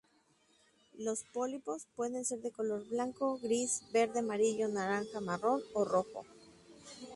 Los 0.97 1.25
pólipos 1.31 1.85
pueden 1.95 2.25
ser 2.25 2.39
de 2.39 2.49
color 2.49 2.83
blanco, 2.87 3.37
gris, 3.37 3.83
verde, 3.93 4.17
amarillo, 4.21 4.67
naranja, 4.67 5.19
marrón 5.21 5.61
o 5.75 5.85
rojo. 5.85 6.25